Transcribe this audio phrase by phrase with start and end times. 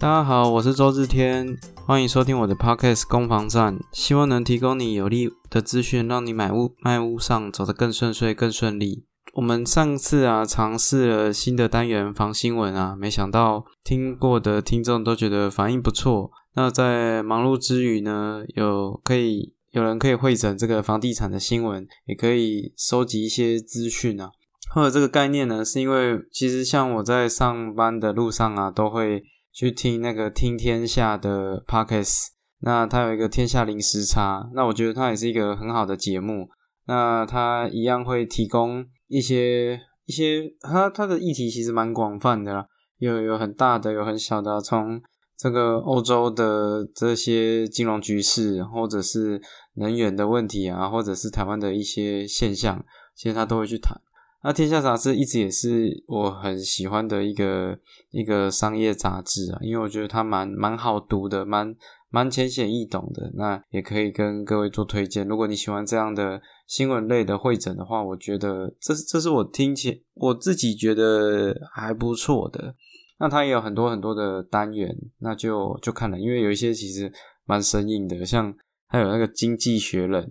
[0.00, 9.04] 大家好，我是周志天，欢迎收听我的 podcast 攻防战，希望能提供你有利的资讯，让你买屋卖屋上走得更顺遂、更顺利。
[9.34, 16.30] 我们上次啊尝试了新的单元防新闻啊，没想到听过的听众都觉得反应不错。
[16.54, 24.30] 那在忙碌之余呢，有可以有人可以会诊这个房地产的新闻，也可以收集一些资讯啊。
[24.72, 29.24] 或者这个概念呢，是因为其实像我在上班的路上啊，都会
[29.58, 32.28] 去听那个听天下的 podcast，
[32.60, 36.48] 那它有一个天下零时差，那我觉得它也是一个很好的节目。
[36.86, 42.66] 那它一样会提供一些一些，它它的议题其实蛮广泛的啦，
[42.98, 45.02] 有有很大的，有很小的，从
[45.36, 49.42] 这个欧洲的这些金融局势，或者是
[49.74, 52.84] 能源的问题啊，或者是台湾的一些现象，
[53.16, 54.00] 其实他都会去谈。
[54.40, 57.76] 那《天下杂志》一直也是我很喜欢的一个
[58.10, 61.74] 一个商业杂志啊，因为我觉得它蛮蛮好读的，蛮
[62.08, 63.32] 蛮浅显易懂的。
[63.34, 65.26] 那也可以跟各位做推荐。
[65.26, 72.76] 如果你喜欢这样的新闻类的会诊的话，我觉得这这是我听起我自己觉得还不错的。
[73.18, 77.12] 那它也有很多很多的单元，那就就看了，因为有一些其实
[77.44, 78.54] 蛮生硬的，像
[78.86, 80.22] 还有那个《经济学人》，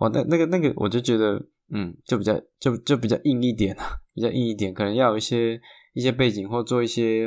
[0.00, 1.48] 哇，那那个那个我就觉得。
[1.74, 5.58] 嗯，就比较就就比较硬一点啊，比较硬一点，可能要有一些
[5.94, 7.26] 一些背景或做一些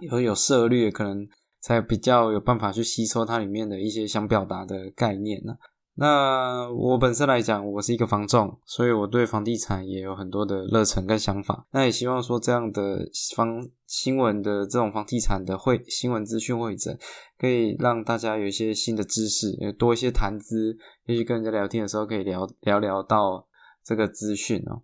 [0.00, 1.24] 有有涉略，可能
[1.60, 5.54] 才比较有办法去吸收它里面的一些想表达的概念呢。
[5.98, 11.66] 那我本身来讲，我是一个房仲，所以我对房地产也有很多的热忱跟想法。
[11.70, 12.98] 那也希望说这样的
[13.36, 16.98] 房新闻的这种房地产的会新闻资讯会诊，
[17.38, 23.46] 可以让大家有一些新的知识，也多一些谈资，也许跟人家聊天的时候可以聊聊聊到。
[23.86, 24.82] 这个资讯哦，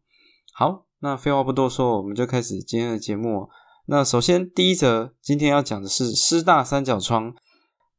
[0.55, 3.49] 好，那废话不多说，我们就开始今天的节目。
[3.87, 7.35] 那首先第一则，今天要讲的是师大三角窗，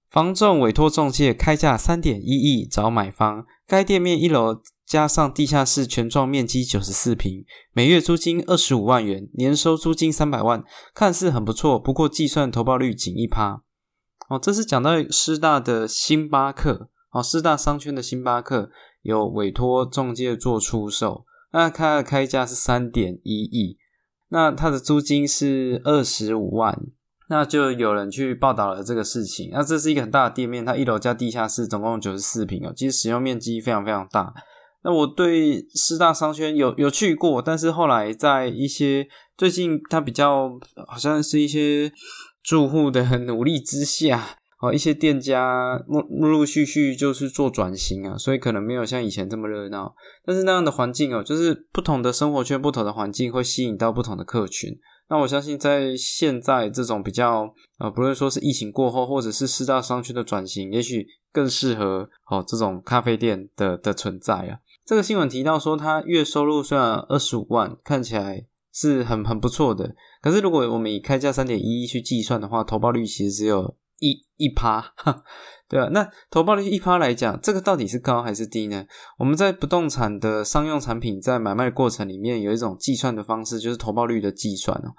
[0.09, 10.63] 房仲委托中介开价三点一亿找买方，该店面一楼加上地下室全幢面积九十四平，每月租金二十五万元，年收租金三百万，
[10.93, 13.61] 看似很不错，不过计算投报率仅一趴。
[14.29, 18.71] 哦，这是讲到师大的星巴克，哦，师大商圈的星巴克。
[19.03, 23.77] 有委托中介做出售，那它的开价是三点一亿，
[24.29, 26.77] 那它的租金是二十五万，
[27.29, 29.49] 那就有人去报道了这个事情。
[29.51, 34.33] 那这是一个很大的店面，它一楼加地下室总共九十四平哦，其实使用面积非常非常大。
[34.83, 40.49] 那我对师大商圈有有去过，但是后来在一些最近它比较
[40.87, 41.91] 好像是一些
[42.41, 44.39] 住户的努力之下。
[44.63, 49.93] 哦，一些店家陆陆陆续续就是做转型啊，所以可能没有像以前这么热闹。
[50.23, 54.79] 但是那样的环境哦，就是不同的生活圈、不同的环境会吸引到不同的客群。
[55.09, 64.59] 那我相信在现在这种比较呃，不论说是疫情过后，或者是四大商圈的转型，也许更适合哦这种咖啡店的的存在啊。
[64.85, 73.75] 这个新闻提到说，他月收入虽然二十五万，看起来是很很不错的，可是如果我们以开价三点一去计算的话，投报率其实只有。
[73.99, 74.93] 一一趴，
[75.69, 78.85] 对啊，那投报率一趴来讲，这个到底是高还是低呢？
[79.17, 84.93] 我们在不动产的商用产品在买卖过程里面有一种计算的方式，就是投报率的计算哦。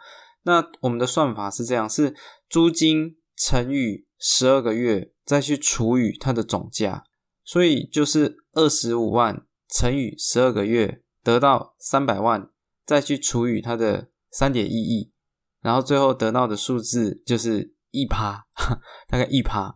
[0.45, 2.15] 那我们的算法是这样：是
[2.49, 7.05] 租金乘以十二个月，再去除以它的总价，
[7.45, 12.49] 所以就是二十五万乘以十二个月，得到三百万，
[12.87, 15.13] 再去除以它的三点一亿，
[15.61, 17.74] 然后最后得到的数字就是。
[17.95, 18.45] 一趴，
[19.09, 19.75] 大概一趴，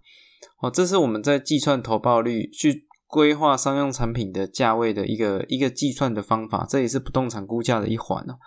[0.60, 8.38] 哦，这是我们在计算投报率、去规划商用产品的价位的一个一个计算的方法，这也是不动产估价的一环哦。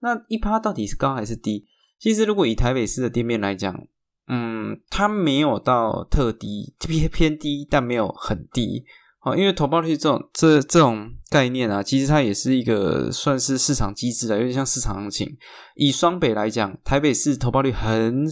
[0.00, 1.66] 那一趴到底是高还是低？
[1.98, 3.86] 其实如果以台北市的店面来讲，
[4.26, 8.84] 嗯，它没有到特低，偏偏低，但没有很低。
[9.22, 15.36] 好，因为投报率这种这这种概念啊，其实它也是一个算是市场机制的，有点像市场行情。
[15.74, 18.24] 以双北来讲，台北市投报率很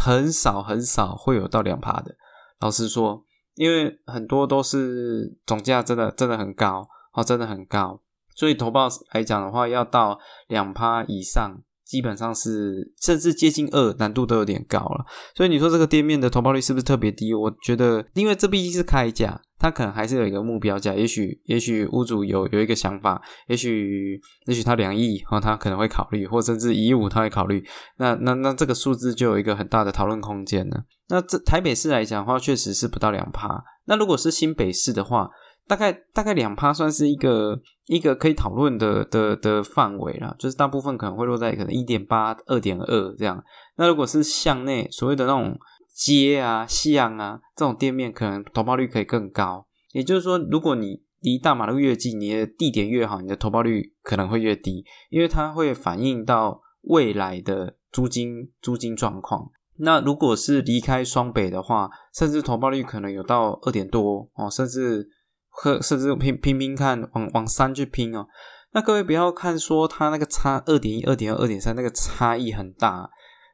[0.00, 2.14] 很少很少会有到两趴的。
[2.60, 3.24] 老实说，
[3.56, 8.00] 因为很多都是总价真的真的很高，哦，真的很高，
[8.36, 11.60] 所以投报来讲的话，要到两趴以上。
[11.90, 15.04] 基本上是甚至接近二，难度都有点高了。
[15.34, 17.34] 所以你说这个店面的投报率是不是特别低？
[17.34, 20.94] 我觉得，因为这毕竟是开价，它可能还是有一个目标价。
[20.94, 27.64] 也许，也许屋主有有一个想法，也许，也许他两亿哦，他可能会考虑，或甚至一亿五他会考虑。
[27.98, 30.84] 那那那这个数字就有一个很大的讨论空间了。
[31.08, 33.64] 那这台北市来讲的话，确实是不到两趴。
[33.86, 35.28] 那如果是新北市的话，
[35.70, 37.56] 大概大概两趴算是一个
[37.86, 43.40] 一个可以讨论的的的范围啦，就是大部分可能会落在可能一点八、二点二这样。
[43.76, 45.56] 那如果是向内所谓的那种
[45.94, 49.64] 街啊、巷啊这种店面，可能投报率可以更高。
[49.92, 59.52] 也就是说，如果你离大马路越近，你的地点越好，你的投报率可能会越低，因为它会反映到未来的租金租金状况。
[59.76, 65.08] 那如果是离开双北的话，甚至投报率可能有到二点多哦，甚至。
[65.50, 68.26] 和甚至拼拼拼看，往往三去拼哦。
[68.72, 73.10] 那各位不要看说它那个差二点一、二点二、二点三，那个差异很大。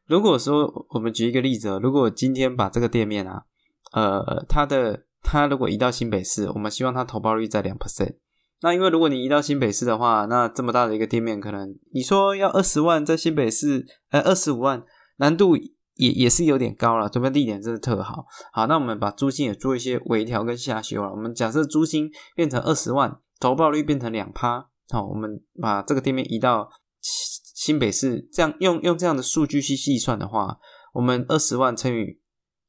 [0.07, 3.43] 如果说我们举一个例子，如果今天把这个店面啊，
[3.93, 8.17] 呃，它的它如果移到新北市，我们希望它投报率在两 percent。
[8.61, 14.83] 那因为如果你移到新北市的话，那这么大的一个店面，可能你说要二十万在新北市，呃，二十五万
[15.17, 15.57] 难度。
[15.97, 18.25] 也也是有点高了，这边地点真的特好。
[18.53, 21.11] 好，那我们把租金也做一些微调跟下修了。
[21.11, 24.69] 我们假设租金变成二十万，投报率变成两趴。
[24.89, 26.71] 好，我们把这个店面移到
[27.01, 30.59] 新北市，这样用用这样的数据去计算的话，
[30.93, 32.21] 我们二十万乘以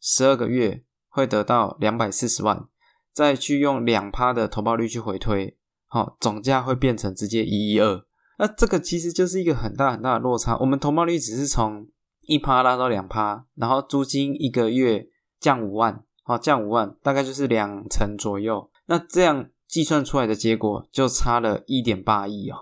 [0.01, 2.67] 十二个月会得到两百四十万，
[3.13, 5.57] 再去用两趴的投报率去回推，
[5.87, 8.05] 好，总价会变成直接一一二。
[8.39, 10.55] 那这个其实就是一个很大很大的落差。
[10.57, 11.87] 我们投报率只是从
[12.27, 15.07] 一趴拉到两趴，然后租金一个月
[15.39, 18.69] 降五万，好降五万，大概就是两成左右。
[18.85, 22.57] 那这样计算出来的结果就差了一点八亿哦。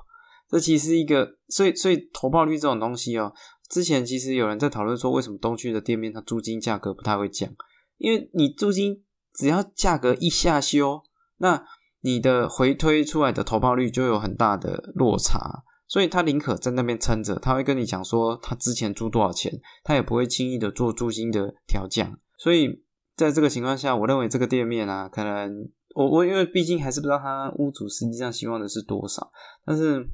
[0.48, 3.34] 这其实一个，所以所以投报率这种东西哦，
[3.68, 7.50] 之前其实有人在讨论说，为什么东区的店面它租金价格不太会降？
[7.98, 9.04] 因为你租金
[9.34, 11.02] 只要价格一下修，
[11.38, 11.66] 那
[12.02, 15.64] 你的回推出来的投报率就有很大的落差。
[15.88, 19.52] 所以他宁可在那边撑着，他会跟你讲说他之前租多少钱，
[19.84, 22.18] 他也不会轻易的做租金的调降。
[22.38, 22.84] 所以
[23.16, 29.32] 在这个情况下，我认为这个店面啊，可能我我因为毕竟还是不知道他屋主实际上希望的是多少，
[29.66, 30.08] 但是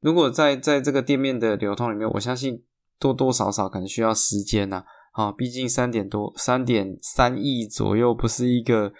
[0.00, 2.62] 如果在在这个店面的流通里面，我相信
[2.98, 4.84] 多多少少可能需要时间呐。
[5.12, 8.92] 啊，毕竟三点多三点三亿左右，不是一个。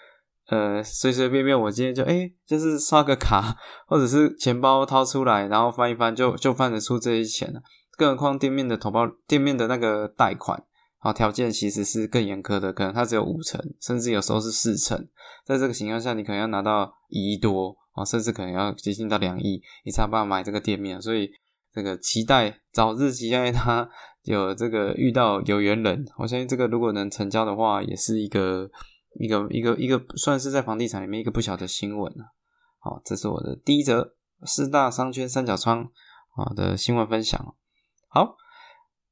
[0.47, 3.57] 呃，随随便便我今天就哎，就是刷个卡，
[3.87, 7.59] 或者是钱包掏出来，然后翻一翻，就就翻得出这些钱了。
[7.97, 10.63] 更何况店面的投保，店面的那个贷款，
[10.99, 15.07] 好条件其实是更严苛的，可能它只有五成，甚至有时候是四成。
[15.43, 21.01] 在这个情况下，你可能要拿到一亿多啊，甚至可能要接近到两亿，你才办法买这个店面。
[21.01, 21.31] 所以
[21.73, 23.89] 这个期待早日期待它
[24.21, 28.69] 有这个遇到有缘人，我相信这个如果能成交的话，也是一个。
[29.19, 32.33] 一个一个一个算是在房地产里面一个不小的新闻了。
[32.79, 34.13] 好，这是我的第一则
[34.45, 35.89] 四大商圈三角窗
[36.35, 37.55] 啊的新闻分享。
[38.09, 38.35] 好，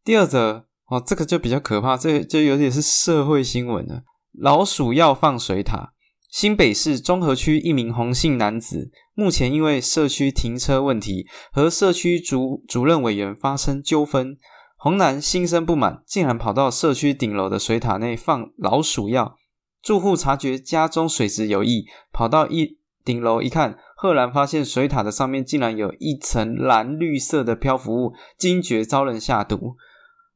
[0.04, 4.04] 第二则哦，这个就比较可怕，这就有点是社会新闻了。
[4.32, 5.94] 老鼠药放水塔，
[6.30, 14.38] 新北市中和区一名洪姓男子，目前因为社区停车问题和社区主主任委员发生纠纷，
[14.78, 19.36] 洪男心生不满，竟然跑到社区顶楼的水塔内放老鼠药。
[19.83, 29.75] 住户察觉家中水质有异，跑到一顶楼一看，赫然发现水塔的上面竟然有一层蓝绿色的漂浮物，惊觉遭人下毒。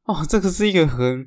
[0.04, 1.26] 哦，这个是一个很，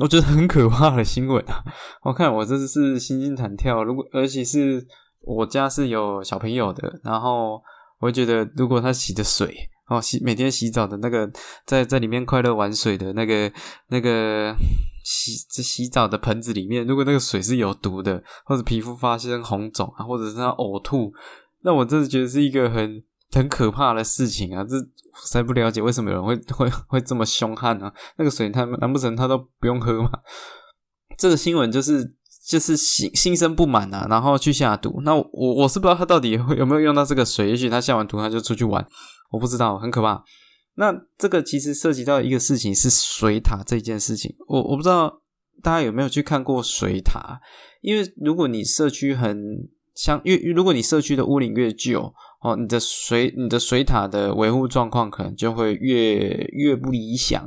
[0.00, 1.64] 我觉得很可怕的新闻啊！
[2.04, 3.82] 我看我真的是心惊胆跳。
[3.82, 4.86] 如果而且是
[5.22, 7.60] 我家是有小朋友的，然后
[7.98, 9.52] 我觉得如果他洗的水，
[9.88, 11.28] 哦洗每天洗澡的那个，
[11.66, 13.52] 在在里面快乐玩水的那个
[13.88, 14.54] 那个。
[15.10, 21.10] 洗这洗澡的盆子里面，如果那个水是有毒的，或者皮肤发生红肿啊，或者是他呕吐，
[21.62, 24.62] 那我真的觉得是一个很很可怕的事情啊！
[24.62, 27.90] 这实在不了解为什么有人会 会会这么凶悍啊？
[28.18, 30.10] 那个水他难不成他都不用喝吗？
[31.16, 32.14] 这个新闻就是
[32.46, 35.00] 就是心心生不满啊，然后去下毒。
[35.04, 38.86] 那我我是不知道他到底有没有用到这个水，也许他下完毒他就出去玩，
[39.30, 40.22] 我不知道，很可怕。
[40.78, 45.20] 那这个其实涉及到一个事情是水塔这件事情，我我不知道
[45.60, 47.40] 大家有没有去看过水塔，
[47.80, 56.16] 因为如果你社区很像，越如果你社区的屋龄越旧哦，你的水你的水塔的维护状况可能就会越
[56.52, 57.42] 越不理想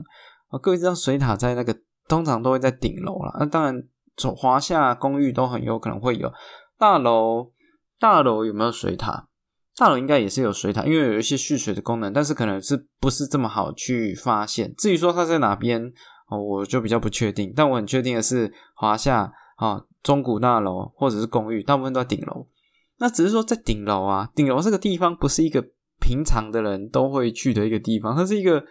[0.49, 0.59] 啊。
[0.61, 1.73] 各位知道水塔在那个
[2.09, 3.81] 通常都会在顶楼了，那当然
[4.17, 6.29] 从华夏公寓都很有可能会有
[6.77, 7.53] 大楼，
[7.97, 9.29] 大楼有没有水塔？
[9.77, 14.73] 大楼应该也是有水塔，因为有一些蓄水的功能，但是可能是不是这么好去发现。
[14.77, 15.81] 至于说它在哪边
[16.29, 17.53] 哦，我就比较不确定。
[17.55, 22.47] 但我很确定的是，华夏啊、中古大楼或者是公寓，大部分都在顶楼。
[22.99, 25.65] 那只是说在顶楼啊，顶楼这个地方不是一个
[25.99, 28.63] 平常的人都会去的一个地方，它是一个，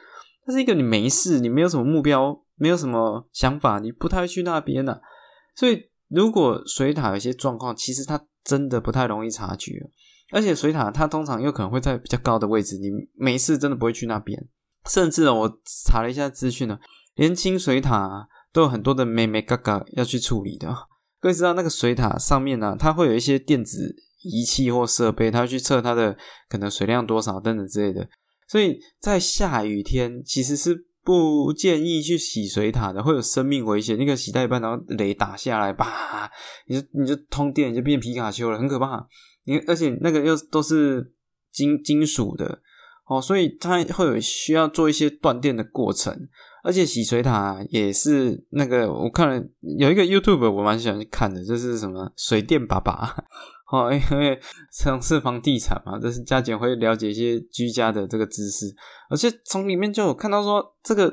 [0.47, 5.01] 它是一个你没事，你没有什么目标，没有什么想法，你不太会去那边的。
[5.57, 9.91] 所以如果水塔有些状况，其实它真的不太容易察觉。
[10.33, 14.47] 而且水塔它通常又可能会在比较高的位置，你没事真的不会去那边。
[14.89, 16.79] 甚至我查了一下资讯呢，
[17.15, 20.75] 连清水塔都有很多的妹妹嘎嘎要去处理的。
[21.21, 26.17] 各位知道那个水塔上面呢，它会有一些电子仪器或设备，它要去测它的
[26.49, 28.09] 可能水量多少等等之类的。
[28.49, 33.99] 所以在下雨天其实是不建议去洗水塔的，会有生命危险。
[33.99, 36.31] 那个洗到一半，然后雷打下来，啪，
[36.67, 39.07] 你就你就通电，你就变皮卡丘了，很可怕。
[39.45, 41.13] 你而且那个又都是
[41.51, 42.61] 金金属的
[43.07, 46.29] 哦，所以它会有需要做一些断电的过程。
[46.63, 49.43] 而且洗水塔也是那个，我看了
[49.79, 53.17] 有一个 YouTube，我蛮喜欢去看的，就是什么水电爸爸
[53.73, 54.39] 哦，因为
[54.71, 58.67] 从事房地产嘛，就是加减会了解一些居家的这个知识。
[59.09, 61.11] 而且从里面就有看到说，这个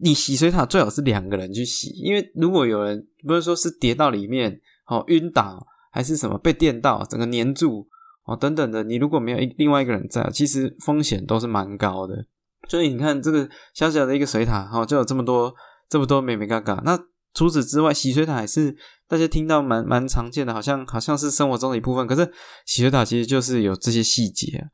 [0.00, 5.64] 你洗水塔最好是两个人去洗，因为如果有人不是说是跌到里面哦晕倒。
[5.90, 7.86] 还是什么被电到，整个粘住
[8.24, 8.84] 哦，等等的。
[8.84, 12.26] 你如果没有另外一个人在，其实风险都是蛮高的。
[12.68, 15.52] 所以你看这个小小的一个水塔，哈，就有这么多
[15.88, 16.80] 这么多美美嘎嘎。
[16.84, 16.96] 那
[17.34, 18.76] 除此之外，洗水塔还是
[19.08, 22.06] 大家听到蛮蛮常见的，好像好像是生活中的一部分。
[22.06, 22.30] 可是
[22.66, 24.68] 洗水塔其实就是有这些细节。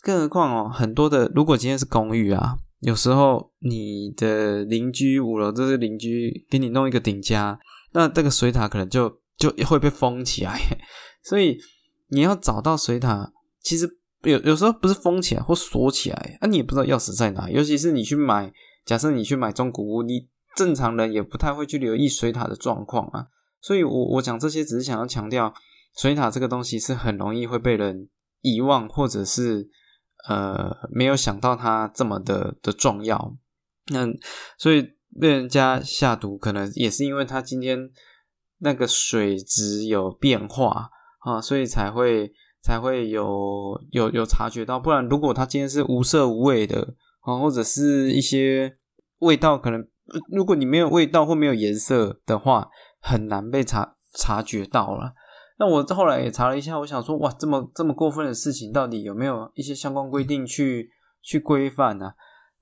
[0.00, 7.58] 更何况哦，很多的，如果今天是公寓啊，有时候你的邻居五楼这些邻居给你弄一个顶加，
[7.92, 9.20] 那这个水塔可能就。
[9.38, 10.60] 就也会被封起来，
[11.22, 11.56] 所以
[12.08, 13.88] 你要找到水塔，其实
[14.22, 17.48] 有有时候不是封起来或锁起来，啊，你也不知道钥匙在哪。
[17.48, 18.52] 尤其是你去买，
[18.84, 20.26] 假设你去买中古屋，你
[20.56, 23.28] 正常人也不太会去留意水塔的状况啊。
[23.60, 25.54] 所以我我讲这些只是想要强调，
[25.96, 28.08] 水塔这个东西是很容易会被人
[28.40, 29.68] 遗忘，或者是
[30.28, 33.36] 呃没有想到它这么的的重要。
[33.92, 34.04] 那
[34.58, 34.82] 所以
[35.20, 37.88] 被人家下毒，可能也是因为他今天。
[38.60, 44.80] 那个水质有变化啊，所以才会才会有有有察觉到。
[44.80, 48.76] 不然，如果它今天是无色无味的啊，或者是一些
[49.20, 49.86] 味道，可能
[50.30, 52.68] 如果你没有味道或没有颜色的话，
[53.00, 55.12] 很难被察察觉到了。
[55.58, 60.90] 那我后来也查了一下，我想说，哇，这么这么过分的事情，到底有没有一些相关规定去
[61.22, 62.12] 去规范呢？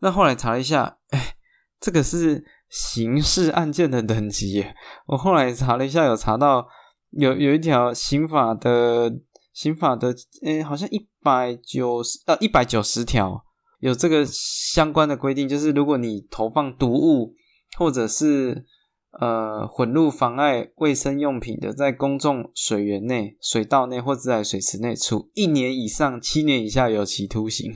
[0.00, 1.36] 那后来查了一下，哎，
[1.80, 2.44] 这个是。
[2.68, 4.64] 刑事案件的等级，
[5.06, 6.66] 我后来查了一下，有查到
[7.10, 9.12] 有有一条刑法的
[9.52, 13.44] 刑法的，诶，好像一百九十呃一百九十条
[13.80, 17.34] 有这个相关的规定，就是如果你投放毒物
[17.78, 18.64] 或者是
[19.20, 27.74] 呃混入妨碍卫生用品的，在公众水源内、水道内或自来水池内，处一年以上七年以下有期徒刑。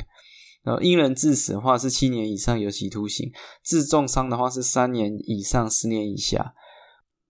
[0.63, 3.33] 然后因人致死的话是七年以上有期徒刑，
[3.65, 6.53] 致重伤的话是三年以上十年以下。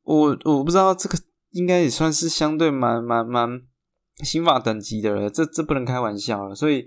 [0.03, 1.17] 我我不知道这个
[1.51, 3.49] 应该也算是相对蛮蛮蛮
[4.25, 6.55] 刑法等级的了，这这不能开玩笑了。
[6.57, 6.85] 所以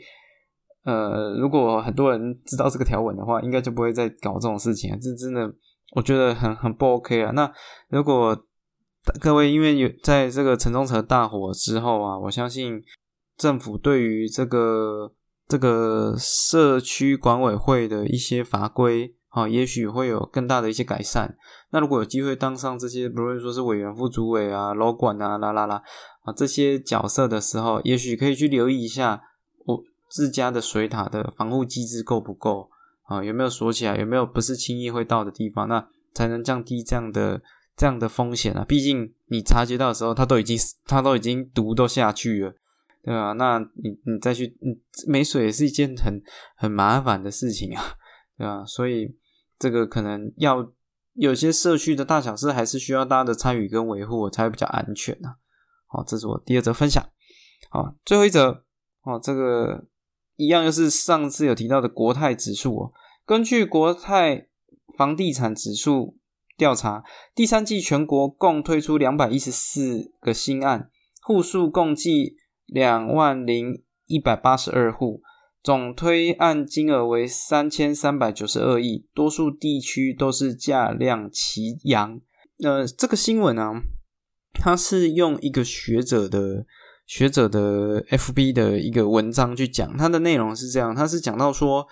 [0.83, 4.97] 呃，如果很多人知道这个条文的话，应该就不会再搞这种事情啊。
[5.01, 5.49] 这真的
[5.95, 7.31] 我觉得很很不 OK 啊。
[7.31, 7.49] 那
[7.87, 8.37] 如果
[9.21, 12.83] 各位因为有在这个城中城大火之后啊，我相信
[13.37, 15.13] 政府对于这个。
[15.53, 21.37] 这个社区管委会的一些法规，啊，也许会有更大的一些改善。
[21.69, 25.83] 那如果有机会当上这些，不论说是委员、副主委啊、楼管啊、啦啦啦
[26.23, 29.21] 啊这些角色的时候，也许可以去留意一下
[29.63, 32.71] 我自家的水塔的防护机制够不够
[33.03, 33.23] 啊？
[33.23, 33.95] 有没有锁起来？
[33.95, 35.67] 有没有不是轻易会到的地方？
[35.67, 37.39] 那才能降低这样的
[37.77, 38.65] 这样的风险啊！
[38.67, 40.57] 毕竟你察觉到的时候，它都已经
[40.87, 42.55] 它都已经毒都下去了。
[43.05, 44.57] 对啊，那你你再去，
[45.05, 46.23] 没水也是一件很
[46.55, 47.83] 很麻烦的事情啊，
[48.37, 48.63] 对吧？
[48.65, 49.13] 所以
[49.59, 50.71] 这个可能要
[51.15, 55.35] 有些社区的大小事，还是需要大家的参与跟维护，才会比较安全啊。
[55.87, 57.03] 好，这是我第二则分享。
[57.69, 58.63] 好，最后一则
[59.03, 59.83] 哦，这个
[60.37, 62.93] 一样又是上次有提到的国泰指数哦。
[63.25, 64.47] 根据国泰
[64.97, 66.17] 房地产指数
[66.55, 67.03] 调查，
[67.35, 70.89] 第三季全国共推出两百一十四个新案，
[71.21, 72.37] 户数共计。
[72.65, 75.21] 两万零一百八十二户，
[75.61, 82.19] 总推案金额为三千三百九十二亿，多数地区都是价量齐扬。
[82.63, 83.73] 呃，这个新闻呢，
[84.53, 86.65] 它是用一个学者的
[87.05, 91.85] 学者的 FB 的一个文章去讲，它的内容是这样，它是讲到说，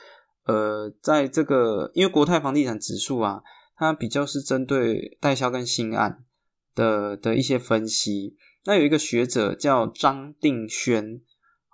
[0.45, 3.41] 呃，在这个因为国泰房地产指数啊，
[3.75, 6.23] 它比较是针对代销跟新案
[6.75, 8.35] 的的一些分析。
[8.65, 11.21] 那有一个学者叫张定轩，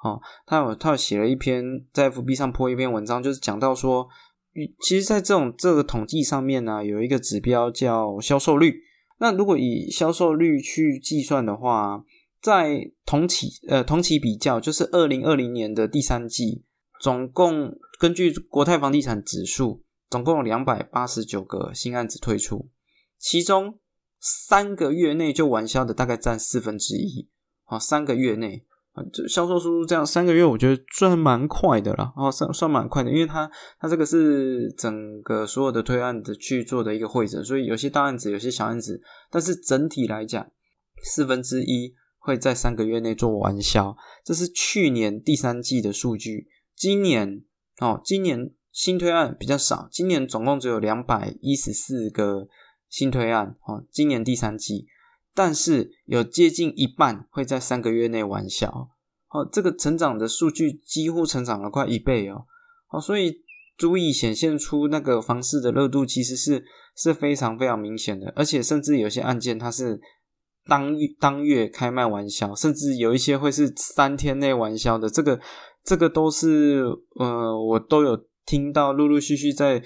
[0.03, 4.07] 哦，他有他有写了一篇在 FB 上播一篇文章，就是讲到说，
[4.81, 8.81] 其实，在这种这个统计上面呢，有一个指标叫销售率。
[9.19, 12.03] 那如果以销售率去计算的话，
[12.41, 16.63] 在同期呃同期比较，就是二零二零年的第三季，
[17.01, 22.69] 总共根据国泰房地产指数，总共有两百八十九个新案子推出，
[23.17, 23.79] 其中
[24.19, 27.27] 三个月内就完销的大概占四分之一。
[27.63, 32.13] 好，三个月内啊，这销售速度这样，三个月我觉得算蛮快的了。
[32.15, 40.49] 哦，算算蛮快的，因为它它这个是整个所有的推案的去做的一个会诊，所以有些大案子，有些小案子，但是整体来讲，
[41.03, 41.95] 四分之一。
[42.19, 43.95] 会在三个月内做完销，
[44.25, 46.45] 这是去年第三季的数据。
[46.75, 47.41] 今年
[47.79, 52.49] 哦，今年新推案比较少，今年总共只有两百一十四个
[52.89, 53.83] 新推案哦。
[53.91, 54.85] 今年第三季，
[55.33, 58.89] 但是有接近一半会在三个月内完销。
[59.29, 62.45] 哦，这个成长的数据几乎成长了快一倍哦。
[62.89, 63.41] 哦，所以
[63.77, 66.63] 足以显现出那个房市的热度其实是
[66.95, 69.99] 是非常非常明显的，而且甚至有些案件它是。
[70.69, 75.39] 当当月开卖完销，甚至有一些会是三天内完销的，这个
[75.81, 76.83] 这个都是
[77.17, 79.81] 呃，我都有听到，陆陆续续在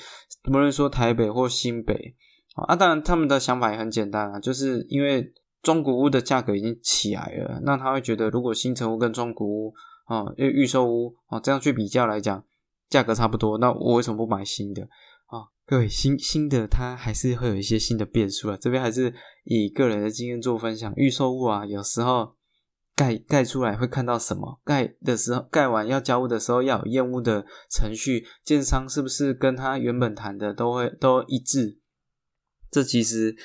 [0.49, 2.15] 无论说台北或新北
[2.55, 9.73] 啊，当然他们的想法也很简单啊，就是因为中古屋的价格已经起来了，那他会觉得如果新城屋跟中古屋
[10.05, 12.43] 啊，因为预售屋啊这样去比较来讲，
[12.89, 14.83] 价格差不多，那我为什么不买新的？
[15.27, 18.57] 啊各位新新的，它还是会有一些新的变数啊。
[18.59, 19.13] 这边还是
[19.45, 20.91] 以个人的经验做分享。
[20.97, 22.35] 预售屋啊，有时候
[22.93, 24.59] 盖盖出来会看到什么？
[24.65, 31.79] 盖的时候盖完要交屋的时候要有验屋的程序，建商是不是跟他原本谈的都会都一致？
[32.71, 33.35] 这其实。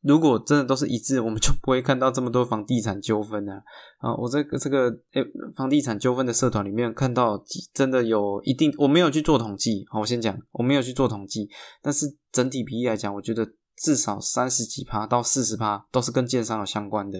[0.00, 3.54] 如果真的都是一致，我们就不会看到这么多房地产纠纷了
[3.98, 4.14] 啊！
[4.16, 5.24] 我这个这个诶，
[5.56, 7.36] 房地产纠纷的社团里面看到，
[7.74, 9.84] 真的有一定，我没有去做统计。
[9.90, 11.50] 好，我先讲，我没有去做统计，
[11.82, 13.44] 但是整体比例来讲，我觉得
[13.76, 17.18] 至少三十几趴到四十趴都是跟建商有相关的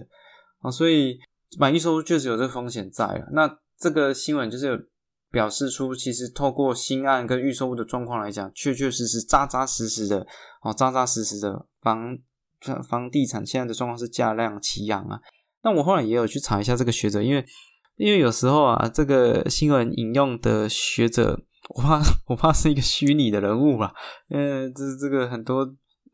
[0.61, 1.19] 啊，所以
[1.59, 3.29] 满意收入确实有这个风险在了。
[3.33, 4.79] 那这个新闻就是有
[5.31, 10.27] 表示出，其实透过新案跟预售物的状况来讲，确确实实扎扎实实的
[10.63, 12.19] 哦，扎扎实实的房。
[12.91, 15.21] 房地产现在的状况是价量齐扬啊。
[15.63, 17.45] 那我后来也有去查一下这个学者，因为
[17.95, 21.41] 因为有时候啊，这个新闻引用的学者，
[21.77, 23.93] 我怕 我怕是一个虚拟的人物吧。
[24.31, 25.65] 嗯，这这个很多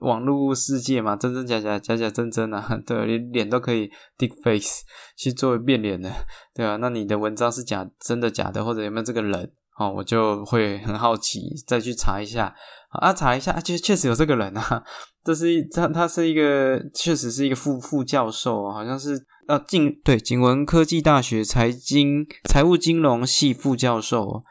[0.04, 4.82] 网络世界嘛，真真假假，假假真真啊， 对，连脸都可以 deep face
[5.16, 6.10] 去作为变脸的，
[6.54, 9.50] 对啊，那你的文章是假真的假的，或者有没有这个人？
[9.76, 12.54] 哦，我就会很好奇，再去查一下
[12.90, 14.84] 啊，查一下，确确实有这个人啊。
[15.24, 24.44] 这是一他他是一个，确实是一个副副教授，好像是呃景对景文科技大学财经财务金融系副教授，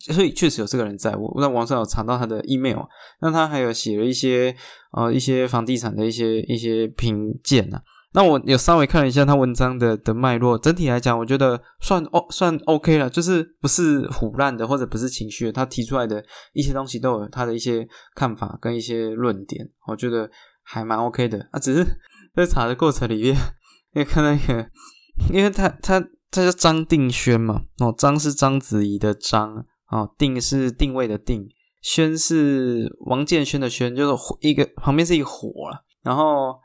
[0.00, 1.14] 所以确实有这个人在。
[1.16, 2.80] 我在网上有查到他的 email，
[3.20, 4.54] 那他还有写了一些
[4.92, 7.82] 呃一些房地产的一些一些评鉴啊。
[8.14, 20.30] 那我有稍微看了一下他文章的的脉络，整体来讲，我觉得算哦算 OK 了，就是不是胡乱的，或者不是情绪，他提出来的一些东西都有他的一些看法跟一些论点，我觉得
[20.62, 21.48] 还蛮 OK 的。
[21.52, 21.86] 啊，只是
[22.36, 23.34] 在查的过程里面，
[23.94, 24.68] 因为看那个，
[25.32, 25.98] 因为他他
[26.30, 31.48] 他叫张定轩嘛，哦，张是章子怡的张，哦，定是定位的定，
[31.80, 36.58] 轩是王建轩的轩，就是一个旁边是一个火了，然后。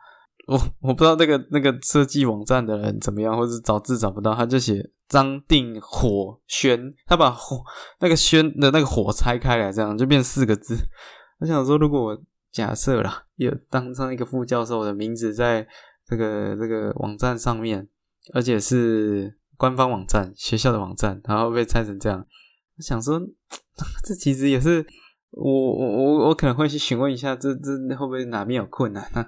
[0.48, 7.62] 我我不知道那个那个设计网站的人怎么样，或者找字找不到，他就写张定火轩，他把火
[8.00, 10.78] 那个轩的那个火拆开来，这样就变四个字。
[11.42, 15.68] 我想说，如果我假设啦，有当上一个副教授的名字在
[16.06, 17.86] 这个这个网站上面，
[18.34, 22.26] 而且是官方网站学校的网站，然后被拆成这样，
[22.78, 23.20] 我想说，
[24.06, 24.86] 这其实也是
[25.32, 29.26] 我我我我可能会去询问一下，这这会不会哪边有困难呢？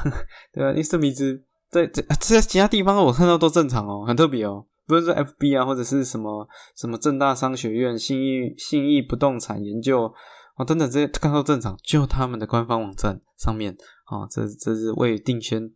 [0.52, 10.12] 对啊，因为这名字在在在其他地方我看到都正常哦，很特别哦，不是说 FB 啊，或者是什么什么正大商学院、信义信义不动产研究
[10.56, 15.70] 啊等等这些看到正常，就他们的官方网站上面啊，这这是为定轩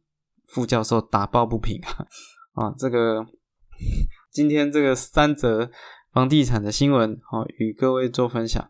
[0.47, 2.05] 副教授打抱不平啊
[2.55, 2.75] 啊！
[2.77, 3.25] 这个
[4.33, 5.71] 今天这个三则
[6.13, 8.69] 房地产的新闻啊，与各位做分享。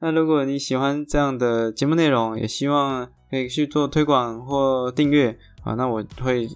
[0.00, 6.48] 那如果你喜欢这样的节目内容，也希望可以去做推广或订阅啊，那我会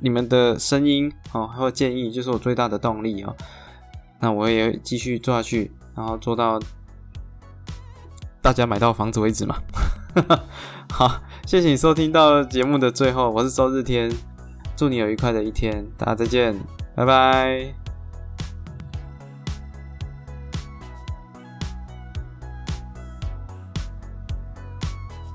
[0.00, 3.34] 你们的声音哦，或建议就是我最大的动力啊。
[4.20, 6.60] 那我也继续做下去，然后做到
[8.40, 9.56] 大家买到房子为止嘛。
[10.92, 14.08] 好，谢谢你收听到节目的最后，我是周日天，
[14.76, 16.56] 祝你有愉快的一天，大家再见，
[16.94, 17.81] 拜拜。